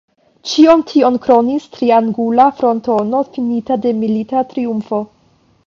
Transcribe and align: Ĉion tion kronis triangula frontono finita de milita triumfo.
Ĉion 0.51 0.79
tion 0.91 1.19
kronis 1.25 1.67
triangula 1.75 2.47
frontono 2.61 3.21
finita 3.37 3.81
de 3.85 3.95
milita 4.01 4.45
triumfo. 4.55 5.05